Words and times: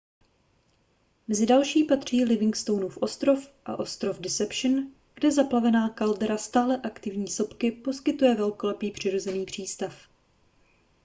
mezi 1.27 1.45
další 1.45 1.83
patří 1.83 2.25
livingstonův 2.25 2.97
ostrov 2.97 3.49
a 3.65 3.79
ostrov 3.79 4.19
deception 4.19 4.91
kde 5.13 5.31
zaplavená 5.31 5.89
kaldera 5.89 6.37
stále 6.37 6.77
aktivní 6.81 7.27
sopky 7.27 7.71
poskytuje 7.71 8.35
velkolepý 8.35 8.91
přirozený 8.91 9.45
přístav 9.45 9.95